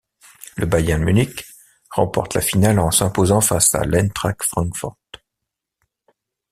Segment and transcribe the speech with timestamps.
[0.57, 1.45] Le Bayern Munich
[1.91, 4.97] remporte la finale en s'imposant face à l'Eintracht Francfort.